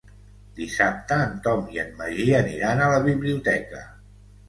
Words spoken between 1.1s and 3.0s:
en Tom i en Magí aniran a